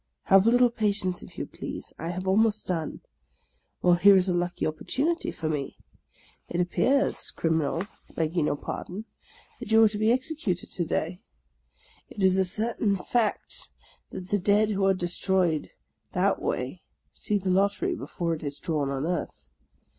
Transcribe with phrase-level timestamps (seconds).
[0.23, 3.01] Have a little patience, if you please; I have almost done.
[3.83, 5.77] Well, here is a lucky opportunity for me.
[6.49, 9.05] It appears, Crim 84 THE LAST DAY inal, begging your pardon,
[9.59, 11.21] that you are to be executed to day.
[12.09, 13.69] It is a certain fact
[14.09, 15.69] that the dead who are destroyed
[16.13, 16.81] that way
[17.13, 19.49] see the lottery before it is drawn on earth.